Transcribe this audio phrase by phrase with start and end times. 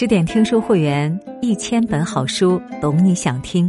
[0.00, 3.68] 十点听书会员，一千本好书，懂你想听。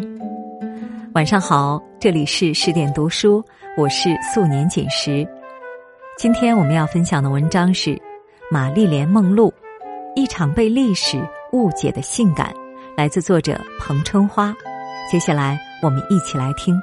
[1.15, 3.43] 晚上好，这里是十点读书，
[3.75, 5.27] 我是素年锦时。
[6.19, 7.95] 今天我们要分享的文章是
[8.51, 9.49] 《玛丽莲梦露》，
[10.15, 11.19] 一场被历史
[11.51, 12.53] 误解的性感，
[12.95, 14.55] 来自作者彭春花。
[15.11, 16.79] 接下来我们一起来听。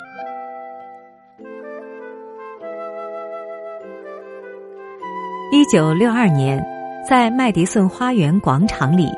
[5.52, 6.60] 一九六二年，
[7.08, 9.08] 在麦迪逊花园广场里。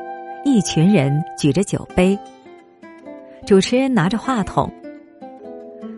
[0.45, 2.17] 一群人举着酒杯，
[3.45, 4.71] 主持人拿着话筒。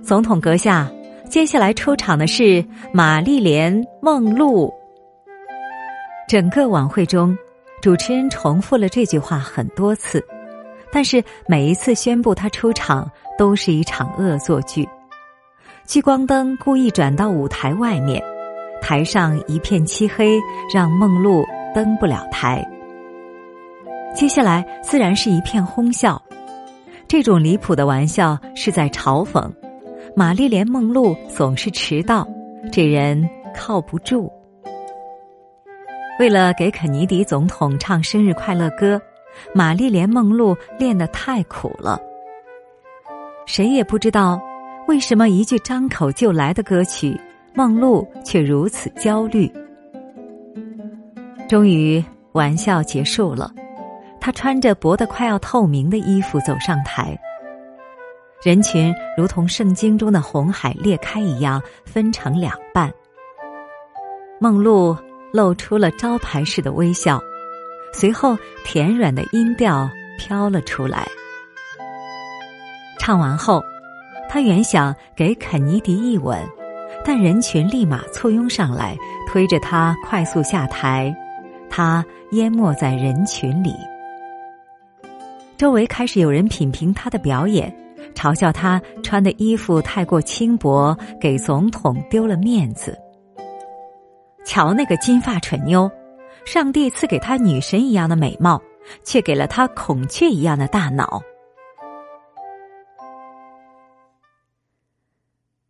[0.04, 0.92] 总统阁下，
[1.30, 4.74] 接下来出场的是玛丽莲·梦露。
[6.28, 7.38] 整个晚会中，
[7.82, 10.24] 主持人重复了这句话很多次，
[10.92, 14.88] 但是每一次宣布他出场，都是一场恶作剧。
[15.86, 18.22] 聚光灯故意转到舞台外面，
[18.82, 20.38] 台上一片漆黑，
[20.74, 21.46] 让梦露
[21.76, 22.66] 登不了台。
[24.14, 26.22] 接下来自然是一片哄笑，
[27.08, 29.50] 这种离谱的玩笑是在嘲讽
[30.16, 32.28] 玛丽莲·梦露总是迟到，
[32.72, 34.32] 这人靠不住。
[36.20, 39.02] 为了给肯尼迪总统唱生日快乐歌，
[39.56, 42.00] 玛丽莲·梦露练得太苦了。
[43.48, 44.40] 谁也不知道
[44.88, 47.20] 为什么一句张口就来的歌曲，
[47.56, 49.52] 梦露却如此焦虑。
[51.50, 53.52] 终于，玩笑结束了。
[54.22, 57.20] 他穿着薄得快要透明的衣服走上台，
[58.44, 62.90] 人群如同圣经中的红海裂开一样分成两半。
[64.40, 64.96] 梦露
[65.34, 67.20] 露出了招牌式的微笑，
[67.94, 71.08] 随后甜软的音调飘了出来。
[73.00, 73.64] 唱完后，
[74.30, 76.38] 他原想给肯尼迪一吻，
[77.04, 78.96] 但人群立马簇拥上来，
[79.28, 81.12] 推着他快速下台，
[81.72, 83.74] 他淹没在人群里。
[85.62, 87.72] 周围开始有人品评他的表演，
[88.16, 92.98] 嘲笑他穿的衣服太过轻薄，给总统丢了面子。
[94.44, 95.88] 瞧那个金发蠢妞，
[96.48, 98.60] 上帝赐给她女神一样的美貌，
[99.04, 101.22] 却给了她孔雀一样的大脑。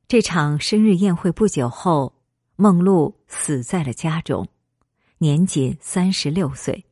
[0.07, 2.13] 这场生日宴会不久后，
[2.55, 4.47] 梦露死在了家中，
[5.17, 6.85] 年仅三十六岁。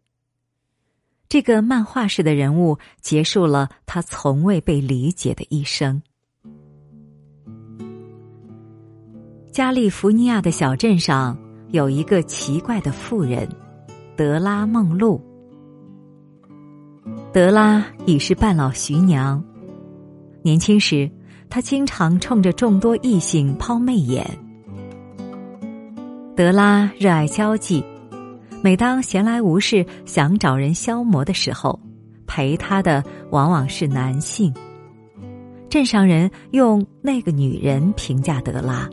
[1.29, 6.01] 这个漫画式的人物结束了他从未被理解的一生。
[9.51, 11.37] 加利福尼亚的小镇上
[11.69, 13.47] 有一个奇怪的妇人，
[14.15, 15.21] 德拉梦露。
[17.31, 19.43] 德拉已是半老徐娘，
[20.41, 21.07] 年轻时
[21.47, 24.27] 她经常冲着众多异性抛媚眼。
[26.35, 27.85] 德拉热爱交际。
[28.61, 31.79] 每当闲来无事想找人消磨的时候，
[32.27, 34.53] 陪他的往往是男性。
[35.69, 38.89] 镇上人用那个女人评价德拉。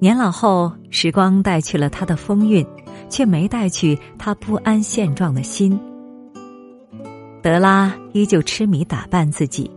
[0.00, 2.66] 年老后，时光带去了他的风韵，
[3.08, 5.78] 却没带去他不安现状的心。
[7.42, 9.70] 德拉依旧痴迷打扮自己，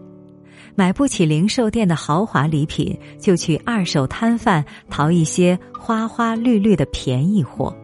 [0.74, 7.76] 买不起零售店的豪华礼品，就去二手摊贩淘一些花花绿绿的便宜货。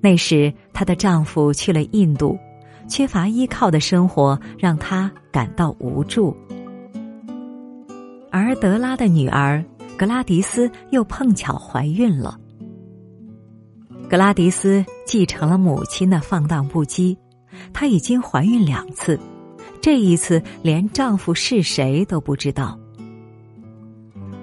[0.00, 2.38] 那时，她的丈夫去了印度，
[2.88, 6.36] 缺乏依靠的生活让她感到无助。
[8.30, 9.64] 而德拉的女儿
[9.96, 12.38] 格拉迪斯又碰巧怀孕了。
[14.08, 17.16] 格拉迪斯继承了母亲的放荡不羁，
[17.72, 19.18] 她已经怀孕两次，
[19.82, 22.78] 这一次连丈夫是谁都不知道。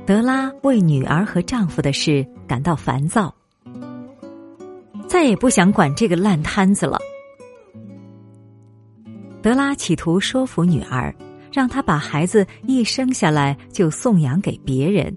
[0.05, 3.33] 德拉为女儿和丈夫的事感到烦躁。
[5.15, 6.99] 再也不想管这个烂摊子了。
[9.41, 11.15] 德拉企图说服女儿，
[11.53, 15.15] 让她把孩子一生下来就送养给别人，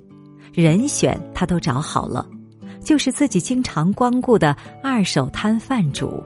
[0.55, 2.25] 人选他都找好了，
[2.81, 6.23] 就是自己经常光顾的二手摊贩主。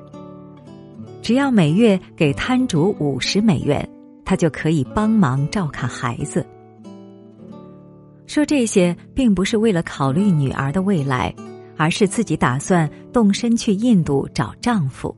[1.23, 3.89] 只要每月给摊主五十美元，
[4.23, 6.47] 他就可以帮忙照看孩子。
[8.27, 11.35] 说这些并不是为了考虑女儿的未来。
[11.83, 15.13] 而是自己打算动身去印度找丈夫。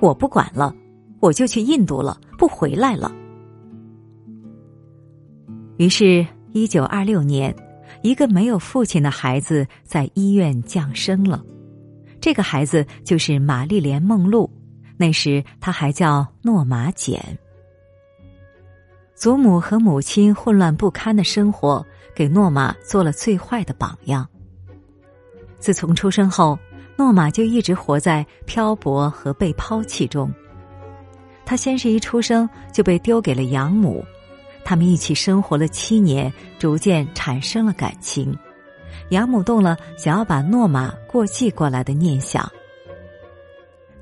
[0.00, 0.74] 我不管了，
[1.20, 3.12] 我就去印度了，不回来了。
[5.76, 7.54] 于是，一九二六年，
[8.00, 11.44] 一个没有父亲的孩子在医院降生了。
[12.18, 14.50] 这个孩子就是玛丽莲·梦露。
[14.96, 17.22] 那时，她还叫诺玛·简。
[19.14, 21.84] 祖母和母亲混乱不堪的生活，
[22.16, 24.26] 给诺玛做了最坏的榜样。
[25.58, 26.58] 自从出生后，
[26.96, 30.32] 诺玛就一直活在漂泊和被抛弃中。
[31.44, 34.04] 他先是一出生就被丢给了养母，
[34.64, 38.36] 他们一起生活了七年，逐渐产生了感情。
[39.10, 42.50] 养母动了想要把诺玛过继过来的念想，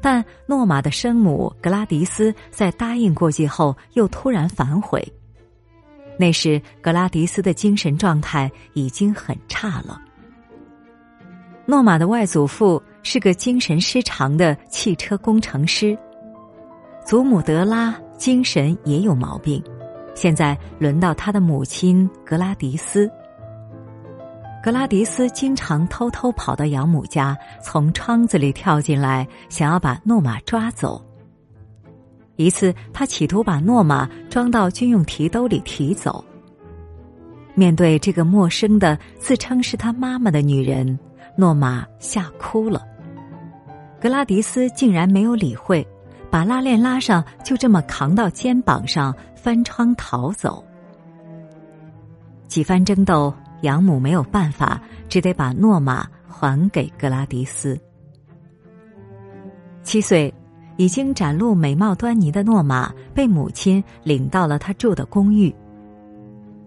[0.00, 5.06] 但诺玛的生母格拉迪斯在答应过继后又突然反悔。
[6.18, 10.00] 那时格拉迪斯的精神状态已经很差了。
[11.68, 15.98] 诺玛的外祖父是个精神失常的汽车工程师，
[17.04, 19.60] 祖母德拉精神也有毛病，
[20.14, 23.10] 现在轮到他的母亲格拉迪斯。
[24.62, 31.04] 格拉迪斯经常偷偷跑到养母家，从窗子里跳进来，想要把诺玛抓走。
[32.36, 36.24] 一次，他企图把诺玛装到军用提兜里提走。
[37.54, 40.96] 面对这个陌生的、自称是他妈妈的女人。
[41.36, 42.82] 诺玛吓哭了，
[44.00, 45.86] 格拉迪斯竟然没有理会，
[46.30, 50.64] 把拉链拉上，就这么扛到肩膀上，翻窗逃走。
[52.48, 57.78] 几番争斗，养母没有办法，只得把诺玛还给格拉迪斯。
[59.82, 60.32] 七岁，
[60.76, 65.54] 已经展露美貌端倪的诺玛被母亲领到了他住的公寓。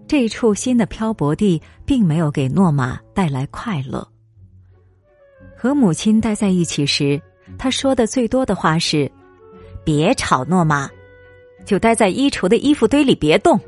[0.06, 4.06] 这一处新的漂泊地并没有给诺玛带来快乐。
[5.62, 7.20] 和母亲待在一起时，
[7.58, 9.12] 他说的最多的话是
[9.84, 10.88] ：“别吵，诺玛，
[11.66, 13.60] 就待在衣橱的衣服堆里别动。”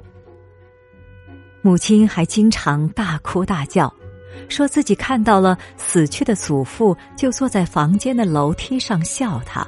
[1.61, 3.93] 母亲还经常大哭大叫，
[4.49, 9.63] 说自己看到了死去的祖父就坐在房间的楼梯上笑他。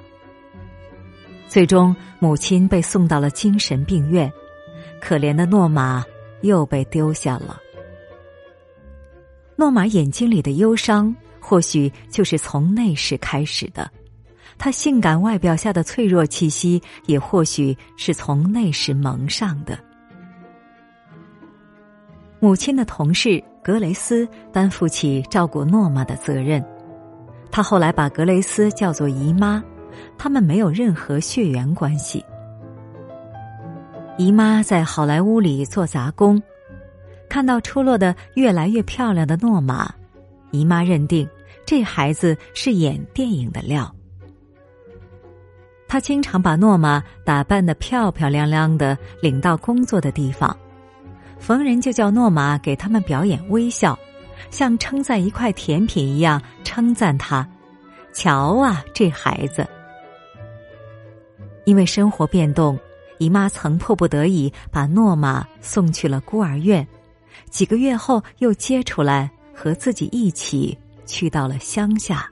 [1.46, 4.32] 最终，母亲被送到了精神病院，
[4.98, 6.02] 可怜的诺玛
[6.40, 7.60] 又被丢下了。
[9.56, 11.14] 诺玛眼睛里的忧伤。
[11.54, 13.88] 或许就是从那时开始的，
[14.58, 19.78] 他性感外表下的脆弱气息，也或许是从那时蒙上的。
[22.40, 26.60] 母亲的同事格雷斯担负起照顾诺玛的责任，
[27.52, 29.62] 他后来把格雷斯叫做姨妈，
[30.18, 32.24] 他们没有任何血缘关系。
[34.18, 36.42] 姨妈在好莱坞里做杂工，
[37.28, 39.88] 看到出落的越来越漂亮的诺玛。
[40.50, 41.28] 姨妈认定
[41.66, 43.94] 这孩子是演电影的料。
[45.88, 50.56] 他经常把诺玛打扮的漂漂亮亮的，领到工作的地方，
[51.38, 53.98] 逢人就叫诺玛给他们表演微笑，
[54.50, 57.48] 像称赞一块甜品一样称赞他。
[58.12, 59.66] 瞧啊，这孩子！
[61.64, 62.78] 因为生活变动，
[63.18, 66.86] 姨妈曾迫不得已把诺玛送去了孤儿院，
[67.50, 69.30] 几个月后又接出来。
[69.56, 72.30] 和自己一起去到了乡下。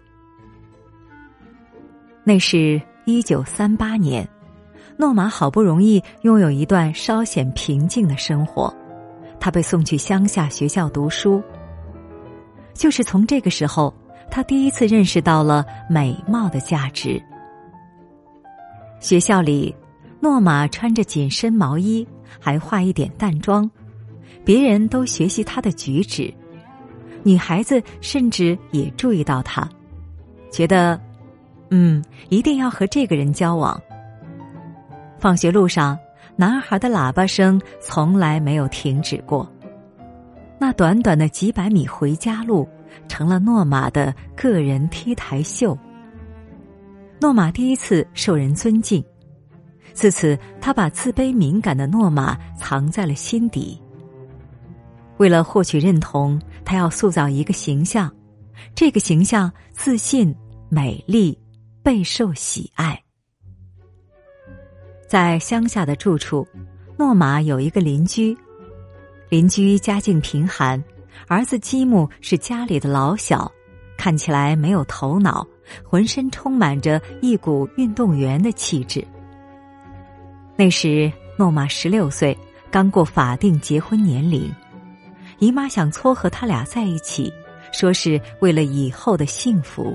[2.24, 4.28] 那是一九三八年，
[4.96, 8.72] 诺玛好不容易拥有一段稍显平静的生活，
[9.40, 11.42] 他被送去乡下学校读书。
[12.74, 13.92] 就是从这个时候，
[14.30, 17.22] 他第一次认识到了美貌的价值。
[19.00, 19.74] 学校里，
[20.20, 22.06] 诺玛穿着紧身毛衣，
[22.40, 23.68] 还化一点淡妆，
[24.44, 26.32] 别人都学习他的举止。
[27.22, 29.68] 女孩子甚至也注意到他，
[30.50, 31.00] 觉得，
[31.70, 33.80] 嗯，一定要和这个人交往。
[35.18, 35.98] 放学路上，
[36.34, 39.50] 男孩的喇叭声从来没有停止过。
[40.58, 42.68] 那短短的几百米回家路，
[43.08, 45.78] 成了诺玛的个人 T 台秀。
[47.20, 49.04] 诺玛第一次受人尊敬，
[49.92, 53.80] 自此他把自卑敏感的诺玛藏在了心底。
[55.18, 58.12] 为了获取认同，他要塑造一个形象，
[58.74, 60.34] 这个形象自信、
[60.68, 61.38] 美丽、
[61.82, 63.00] 备受喜爱。
[65.06, 66.46] 在乡下的住处，
[66.96, 68.36] 诺玛有一个邻居，
[69.28, 70.82] 邻居家境贫寒，
[71.28, 73.50] 儿子基姆是家里的老小，
[73.98, 75.46] 看起来没有头脑，
[75.84, 79.06] 浑身充满着一股运动员的气质。
[80.56, 82.36] 那时诺玛十六岁，
[82.70, 84.50] 刚过法定结婚年龄。
[85.42, 87.34] 姨妈想撮合他俩在一起，
[87.72, 89.92] 说是为了以后的幸福。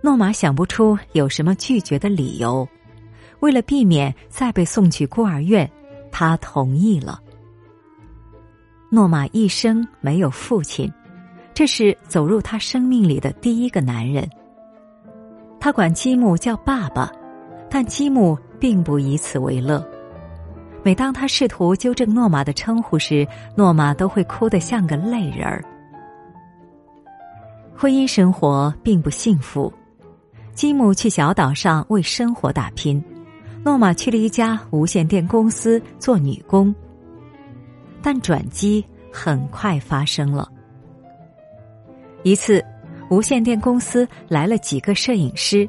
[0.00, 2.68] 诺玛想不出有什么拒绝的理由，
[3.38, 5.70] 为了避免再被送去孤儿院，
[6.10, 7.20] 他同意了。
[8.90, 10.92] 诺玛一生没有父亲，
[11.54, 14.28] 这是走入他生命里的第一个男人。
[15.60, 17.12] 他管基姆叫爸爸，
[17.70, 19.88] 但基姆并不以此为乐。
[20.84, 23.26] 每当他试图纠正诺玛的称呼时，
[23.56, 25.64] 诺玛都会哭得像个泪人儿。
[27.74, 29.72] 婚姻生活并不幸福。
[30.52, 33.02] 吉姆去小岛上为生活打拼，
[33.64, 36.72] 诺玛去了一家无线电公司做女工。
[38.02, 40.48] 但转机很快发生了。
[42.22, 42.62] 一次，
[43.08, 45.68] 无线电公司来了几个摄影师，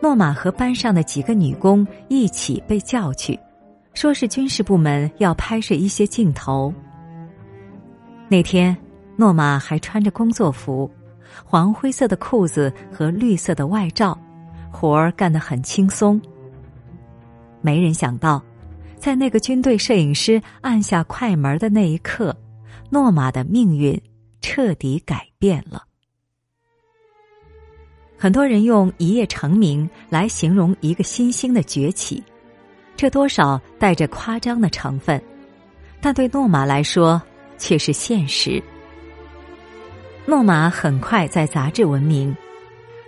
[0.00, 3.38] 诺玛和班上的几个女工一起被叫去，
[3.96, 6.72] 说是军事部门要拍摄一些镜头。
[8.28, 8.76] 那天，
[9.16, 10.88] 诺玛还穿着工作服。
[11.42, 14.16] 黄灰色的裤子和绿色的外罩，
[14.70, 16.20] 活儿干得很轻松。
[17.62, 18.42] 没人想到，
[18.98, 22.36] 在那个军队摄影师按下快门的那一刻，
[22.90, 23.98] 诺玛的命运
[24.42, 25.82] 彻底改变了。
[28.18, 32.22] 很多人用一夜成名来形容一个新兴的崛起，
[32.96, 35.20] 这多少带着夸张的成分，
[36.00, 37.20] 但对诺玛来说
[37.58, 38.62] 却是现实。
[40.24, 42.34] 诺玛很快在杂志闻名，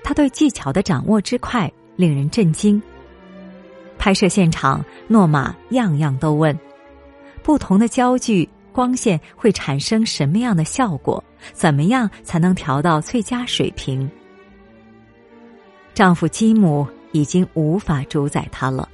[0.05, 2.81] 他对技巧的掌握之快令人震惊。
[3.99, 6.57] 拍摄现场，诺玛样样都问：
[7.43, 11.23] 不同的焦距、光线会产生什么样的效果？
[11.53, 14.09] 怎么样才能调到最佳水平？
[15.95, 18.89] 丈夫基姆已经无法主宰她了。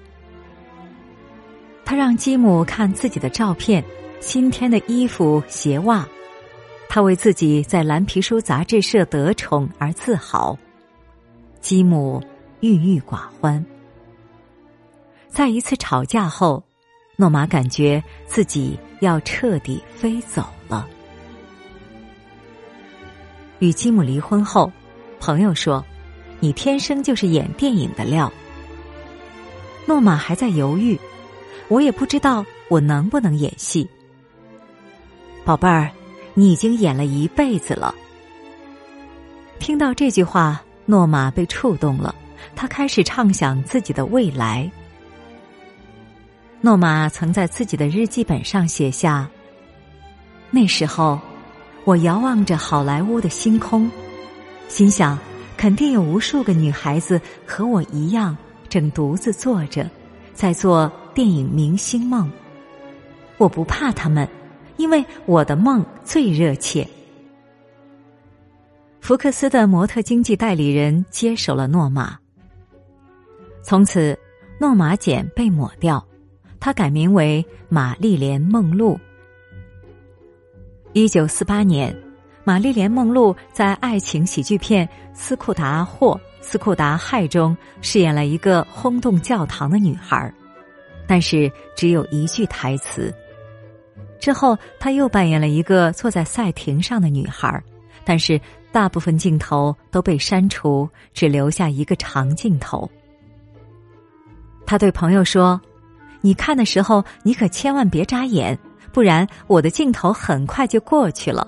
[1.84, 3.84] 他让吉姆看自己的照片、
[4.20, 6.06] 新添的衣服、鞋袜。
[6.88, 10.56] 他为自己在蓝皮书杂志社得宠而自豪，
[11.60, 12.22] 吉姆
[12.60, 13.64] 郁郁寡欢。
[15.28, 16.62] 在一次吵架后，
[17.16, 20.88] 诺玛感觉自己要彻底飞走了。
[23.58, 24.70] 与吉姆离婚后，
[25.18, 25.84] 朋友说
[26.38, 28.32] ：“你天生就是演电影的料。”
[29.86, 30.98] 诺玛还在犹豫，
[31.68, 33.88] 我也不知道我能不能演戏，
[35.44, 35.90] 宝贝儿。
[36.36, 37.94] 你已经演了一辈子了。
[39.60, 42.12] 听到这句话，诺玛被触动了，
[42.56, 44.68] 他开始畅想自己的未来。
[46.60, 49.30] 诺玛曾在自己的日记本上写下
[50.50, 51.20] ：“那时候，
[51.84, 53.88] 我遥望着好莱坞的星空，
[54.66, 55.16] 心想，
[55.56, 58.36] 肯定有无数个女孩子和我一样，
[58.68, 59.88] 正独自坐着，
[60.34, 62.30] 在做电影明星梦。
[63.38, 64.28] 我不怕他们。”
[64.76, 66.84] 因为我的梦最热切。
[69.00, 72.18] 福克斯的模特经纪代理人接手了诺玛。
[73.62, 74.18] 从此，
[74.58, 76.04] 诺玛简被抹掉，
[76.58, 78.98] 他改名为玛丽莲梦露。
[80.92, 81.96] 一九四八年，
[82.42, 90.34] 玛丽莲梦露在爱情喜剧片《斯库达或斯库达害》中饰演了一个轰动教堂的女孩，
[91.06, 93.12] 但是只有一句台词。
[94.18, 97.62] 之后，他又扮演了一个坐在赛艇上的女孩，
[98.04, 98.40] 但是
[98.72, 102.90] 大部分镜头都被删除，只留下一个长镜头。
[104.66, 105.60] 他对朋友说
[106.22, 108.58] ：“你看的时候，你可千万别眨眼，
[108.92, 111.46] 不然我的镜头很快就过去了。”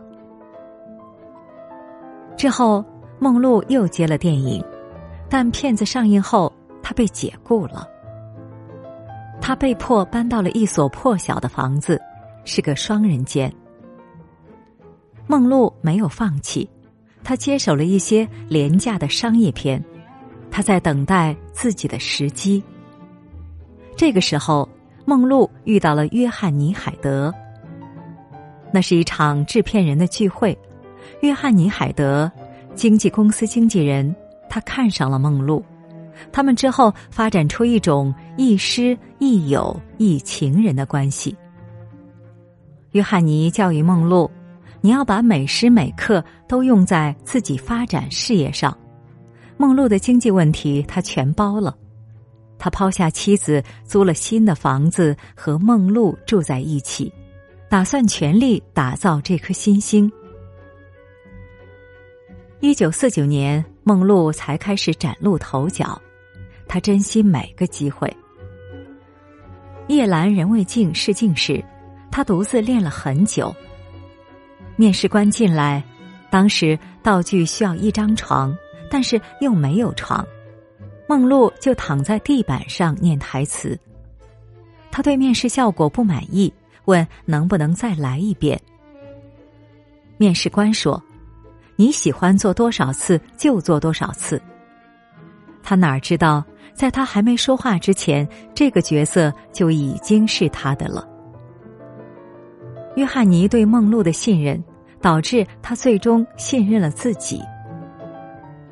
[2.36, 2.84] 之后，
[3.18, 4.62] 梦露又接了电影，
[5.30, 7.88] 但片子上映后，他被解雇了。
[9.46, 12.02] 他被迫搬到了一所破小的房子。
[12.44, 13.52] 是个双人间。
[15.28, 16.68] 梦露没有放弃，
[17.22, 19.80] 她接手了一些廉价的商业片，
[20.50, 22.60] 她在等待自己的时机。
[23.96, 24.68] 这个时候，
[25.04, 27.32] 梦露遇到了约翰尼·海德。
[28.72, 30.58] 那是一场制片人的聚会，
[31.20, 32.28] 约翰尼·海德，
[32.74, 34.12] 经纪公司经纪人，
[34.48, 35.64] 他看上了梦露，
[36.32, 41.36] 他们之后发展出一种亦师亦友亦情人的关系。
[42.92, 44.30] 约翰尼教育梦露
[44.80, 48.76] ：“你要把每时每刻都用在自己发展事业上。”
[49.58, 51.76] 梦露的经济问题他全包了，
[52.58, 57.12] 他抛下妻子，租了新的房子，和梦露住在一起，
[57.68, 60.10] 打算全力打造这颗新星。
[62.60, 66.00] 一九四九年，梦露才开始崭露头角，
[66.68, 68.14] 他珍惜每个机会。
[69.88, 71.64] 夜阑人未静试镜时。
[72.08, 73.54] 他独自练了很久。
[74.74, 75.84] 面试官进来，
[76.30, 78.56] 当时道具需要一张床，
[78.90, 80.26] 但是又没有床，
[81.06, 83.78] 梦露就躺在地板上念台词。
[84.90, 86.50] 他对面试效果不满意，
[86.86, 88.58] 问能不能再来一遍。
[90.16, 91.02] 面试官说
[91.76, 94.40] ：“你喜欢做多少次就做多少次。”
[95.62, 96.42] 他哪知道，
[96.74, 101.06] 在他还没说话之前，这个角色就已经是他的了。
[102.96, 104.62] 约翰尼对梦露的信任，
[105.00, 107.42] 导致他最终信任了自己。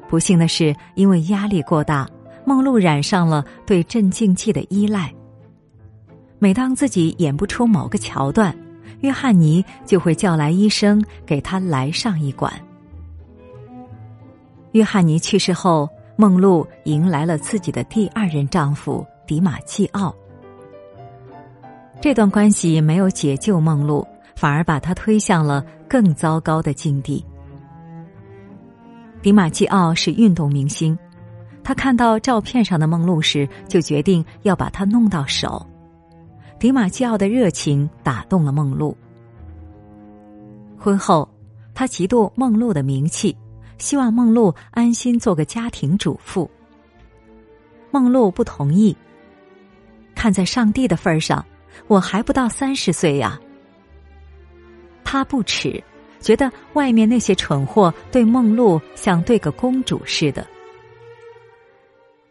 [0.08, 2.08] 不幸的是，因为压力过大，
[2.44, 5.12] 梦露染上了对镇静剂的依赖。
[6.38, 8.54] 每当自己演不出某个桥段，
[9.00, 12.52] 约翰尼就会叫来医生给他来上一管。
[14.72, 20.14] 约翰尼去世后，梦露迎来了自己的第二任丈夫迪马季奥。
[22.00, 24.06] 这段关系没有解救梦露，
[24.36, 27.24] 反而把她推向了更糟糕的境地。
[29.22, 30.96] 迪马季奥是运动明星，
[31.62, 35.64] 他看到照片上的梦露时，就决定要把她弄到手。
[36.58, 38.96] 迪马基奥的热情打动了梦露。
[40.78, 41.26] 婚后，
[41.74, 43.34] 他嫉妒梦露的名气，
[43.84, 46.50] 希望梦露安心做个家庭主妇。
[47.90, 48.96] 梦露不同意。
[50.14, 51.44] 看在上帝的份上，
[51.86, 53.38] 我还不到三十岁呀。
[55.04, 55.84] 他不耻，
[56.18, 60.46] 觉得外面那些蠢货对梦露像对个公主似的。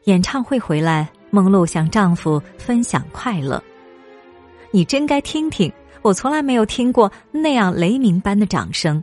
[0.06, 3.64] 演唱会回来，梦露向丈夫分享快乐。
[4.72, 9.02] 你真该听听，我从来没有听过那样雷鸣般的掌声。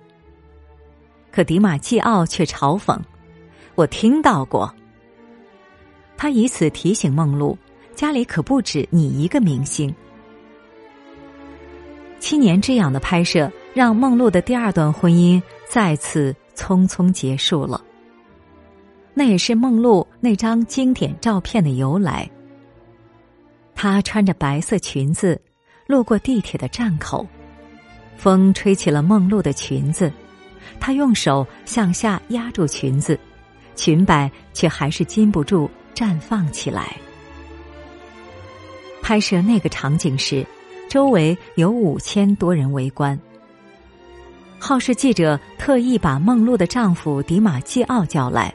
[1.32, 2.98] 可迪马季奥却嘲讽
[3.74, 4.72] ：“我听到过。”
[6.16, 7.56] 他以此提醒梦露，
[7.94, 9.94] 家里可不止你一个明星。
[12.18, 17.82] 七年之痒的拍摄，让梦露的第二段婚姻再次匆匆结束了。
[19.14, 22.30] 那也是梦露那张经典照片的由来。
[23.74, 25.40] 她穿着白色裙子。
[25.86, 27.26] 路过地铁的站口，
[28.16, 30.12] 风吹起了梦露的裙子，
[30.80, 33.16] 她用手向下压住裙子，
[33.76, 36.96] 裙摆却还是禁不住绽放起来。
[39.02, 40.44] 拍摄那个场景时，
[40.88, 43.18] 周围有五千多人围观。
[44.58, 48.52] 好事记者特意把梦露的丈夫迪马基奥叫来，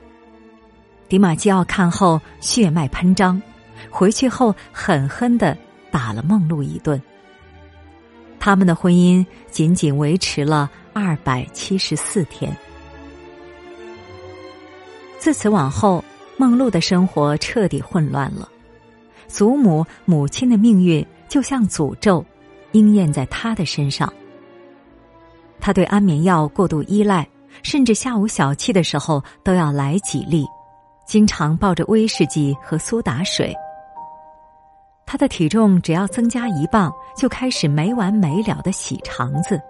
[1.10, 3.42] 迪马基奥看后血脉喷张，
[3.90, 5.58] 回去后狠狠的
[5.92, 7.02] 打了梦露一顿。
[8.40, 12.56] 他们的婚姻仅仅维持了二百七十四天。
[15.20, 16.02] 自此往后，
[16.38, 18.48] 梦露的生活彻底混乱了。
[19.28, 22.24] 祖母、母亲的命运就像诅咒，
[22.72, 24.12] 应验在她的身上。
[25.60, 27.28] 她对安眠药过度依赖，
[27.62, 30.46] 甚至下午小憩的时候都要来几粒，
[31.06, 33.54] 经常抱着威士忌和苏打水。
[35.06, 39.62] 他的体重只要增加一磅，就开始没完没了的洗肠子。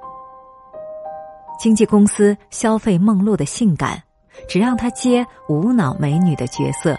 [1.59, 4.01] 经纪公司消费梦露的性感，
[4.47, 6.97] 只让她接无脑美女的角色。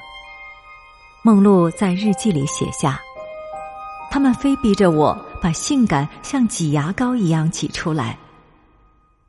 [1.22, 3.00] 梦露在日记里写下
[4.10, 8.18] ：“他们非逼着我把性感像挤牙膏一样挤出来，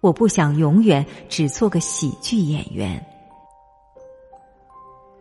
[0.02, 3.04] 我不想永远只做个喜剧演员。”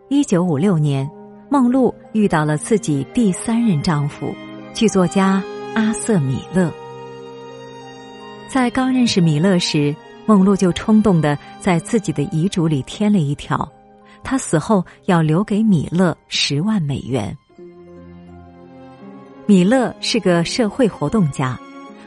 [0.08, 1.10] 一九五六年。
[1.48, 4.34] 梦露遇到了自己第三任丈夫，
[4.74, 5.40] 剧作家
[5.76, 6.72] 阿瑟·米勒。
[8.48, 13.68] 在刚认识米勒时，梦露就冲动的在自己的遗嘱里添了一条：
[14.22, 17.36] 他死后要留给米勒十万美元。
[19.46, 21.58] 米勒是个社会活动家，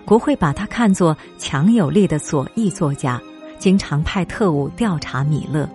[0.06, 3.22] 国会把他看作强有力的左翼作家，
[3.58, 5.70] 经常派特务调查米勒。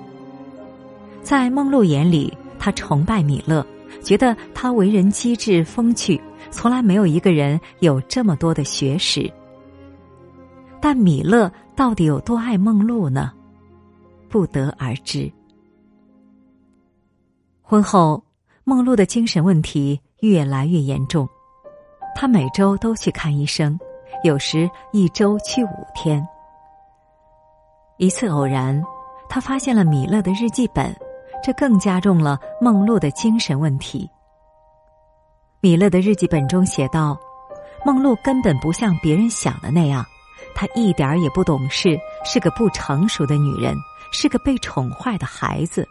[1.23, 2.33] 在梦露眼里。
[2.57, 3.67] 他崇拜米勒，
[4.03, 6.19] 觉得他为人机智风趣，
[6.51, 9.31] 从来没有一个人有这么多的学识。
[10.85, 13.33] 但米勒到底有多爱梦露呢？
[14.29, 15.33] 不得而知。
[17.63, 18.23] 婚后，
[18.65, 21.27] 梦露的精神问题越来越严重，
[22.15, 23.81] 她每周都去看医生，
[24.25, 26.23] 有时一周去五天。
[27.97, 28.85] 一次偶然，
[29.27, 30.95] 他发现了米勒的日记本。
[31.43, 34.07] 这更加重了梦露的精神问题。
[35.61, 37.19] 米勒的日记本中写道
[37.87, 40.05] ：“梦露根本不像别人想的那样，
[40.55, 43.77] 她一点儿也不懂事，是个不成熟的女人，
[44.13, 45.87] 是个被宠坏的孩子。”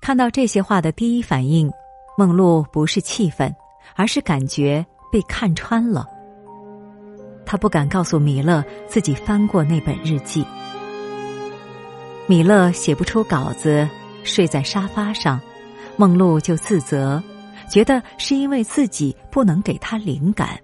[0.00, 1.70] 看到这些话的第一反应，
[2.16, 3.54] 梦露不是气愤，
[3.96, 6.06] 而是感觉被看穿了。
[7.44, 10.44] 她不敢告诉米勒自己翻过那本日记。
[12.28, 13.88] 米勒写不出稿子，
[14.24, 15.40] 睡在沙发上，
[15.96, 17.22] 梦露就自责，
[17.70, 20.58] 觉得是因为自己不能给他灵感。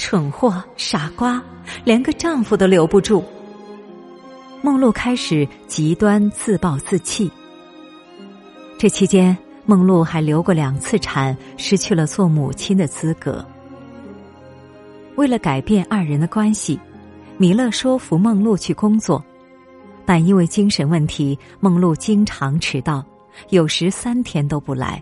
[0.00, 1.40] 蠢货，傻瓜，
[1.84, 3.22] 连个丈夫都留不住。
[4.62, 7.30] 梦露开始极端自暴自弃。
[8.78, 9.36] 这期间，
[9.66, 13.44] 梦露还流过两次产，失去了做母亲的资格。
[15.16, 16.80] 为了改变二人的关系，
[17.36, 19.22] 米勒说服梦露去工作。
[20.06, 23.04] 但因为精神问题，梦露经常迟到，
[23.50, 25.00] 有时三天都不来，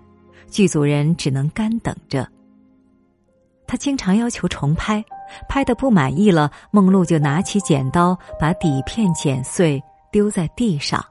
[0.50, 2.28] 剧组人只能干等着。
[3.68, 5.04] 他经常要求重拍，
[5.46, 11.04] 拍的不满意了，梦露就拿起剪刀把底片剪碎，丢在地上。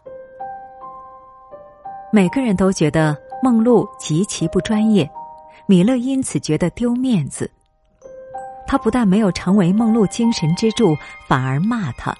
[2.11, 5.07] 每个人都觉得梦露极其不专业，
[5.67, 7.49] 米勒因此觉得丢面子。
[8.65, 10.95] 他不但没有成为梦露精神支柱，
[11.27, 12.13] 反而骂他。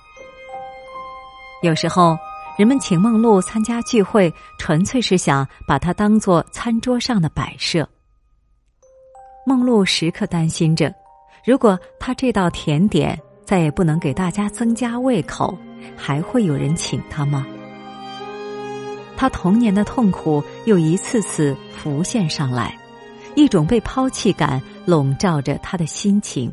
[1.63, 2.15] 有时候，
[2.57, 7.89] 人们请梦露参加聚会，纯粹是想把她当做餐桌上的摆设。
[9.47, 10.93] 梦露时刻担心着，
[11.45, 15.57] 如果她这道甜点再也不能给大家增加胃口，
[15.95, 17.47] 还会有人请她吗？
[19.15, 22.77] 她童年的痛苦又一次次浮现上来。
[23.35, 26.51] 一种被抛弃感笼罩着他的心情。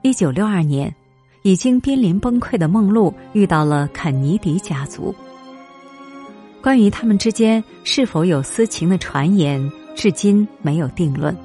[0.00, 0.92] 一九六二年，
[1.42, 5.14] 已经濒临崩溃的梦露遇到了肯尼迪家族。
[6.62, 11.36] 关于他们之间是否有私情的传言，至今没有定论。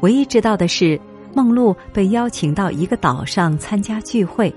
[0.00, 1.00] 唯一知道的是，
[1.34, 4.54] 梦露被邀请到一个岛上参加聚会，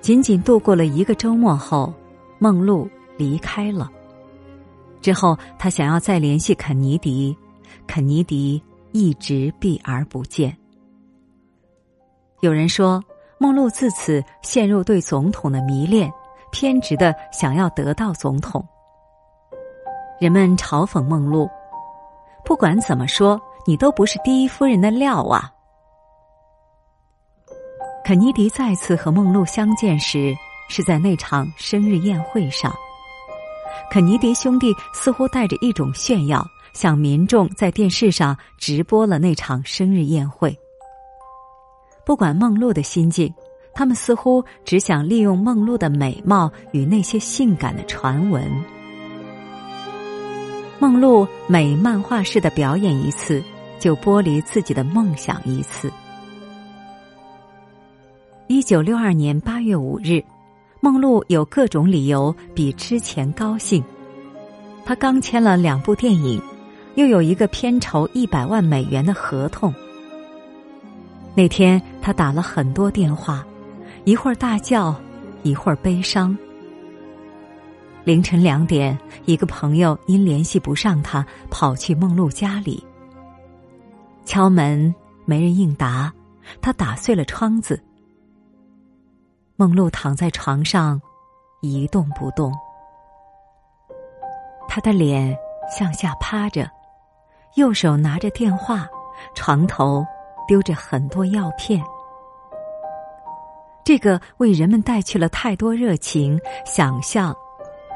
[0.00, 1.92] 仅仅度过了一个周末后，
[2.38, 3.90] 梦露离开了。
[5.00, 7.36] 之后，他想要再联系肯尼迪，
[7.86, 8.60] 肯尼迪
[8.92, 10.56] 一直避而不见。
[12.40, 13.02] 有人说，
[13.38, 16.10] 梦露自此陷入对总统的迷恋，
[16.50, 18.64] 偏执的想要得到总统。
[20.20, 21.48] 人们嘲讽梦露
[22.46, 25.50] ：“不管怎么说，你都不是第一夫人的料啊！”
[28.04, 30.32] 肯尼迪再次和梦露相见时，
[30.68, 32.72] 是在那场生日宴会上。
[33.90, 40.56] 肯尼迪兄弟似乎带着一种炫耀，向民众在电视上直播了那场生日宴会。
[42.04, 43.32] 不管梦露的心境，
[43.74, 48.48] 他们似乎只想利用梦露的美貌与那些性感的传闻。
[50.78, 53.42] 梦露每漫画式的表演一次，
[53.78, 55.90] 就剥离自己的梦想一次。
[58.46, 60.22] 一九六二年八月五日。
[60.78, 63.82] 梦露有各种理由比之前高兴，
[64.84, 66.40] 他刚签了两部电影，
[66.94, 69.74] 又有一个片酬一百万美元的合同。
[71.34, 73.44] 那天他打了很多电话，
[74.04, 74.94] 一会儿大叫，
[75.42, 76.36] 一会儿悲伤。
[78.06, 82.86] 凌晨两点，一个朋友因联系不上他，跑去梦露家里，
[84.24, 86.14] 敲门没人应答，
[86.62, 87.82] 他打碎了窗子。
[89.56, 91.02] 梦露躺在床上，
[91.62, 92.52] 一动不动。
[94.68, 95.36] 他的脸
[95.68, 96.70] 向下趴着，
[97.56, 98.86] 右手拿着电话，
[99.34, 100.06] 床头
[100.46, 101.82] 丢着很多药片。
[103.82, 107.36] 这个为人们带去了太多热情、想象、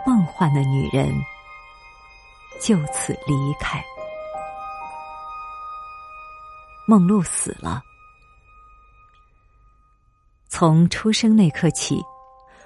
[0.06, 1.12] 梦幻的女人，
[2.60, 3.82] 就此离开。
[6.86, 7.82] 梦露死了。
[10.48, 12.02] 从出生那刻起，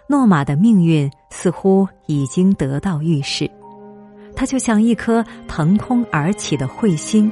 [0.09, 3.51] 诺玛的命运似乎已经得到预示。
[4.37, 7.31] 它就像一颗腾空而起的彗星，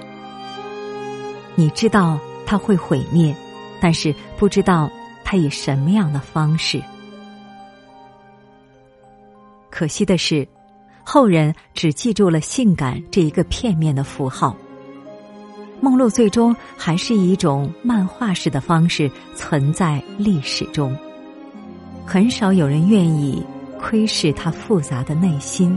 [1.54, 3.34] 你知道它会毁灭，
[3.80, 4.90] 但是不知道
[5.24, 6.82] 它以什么样的方式。
[9.82, 10.46] 可惜的是，
[11.02, 14.56] 后人只记住了性感这一个片面的符号。
[15.80, 20.96] 梦露最终还是以一种漫画式的方式存在历史中，
[22.06, 23.44] 很少有人愿意
[23.76, 25.76] 窥视他复杂的内心。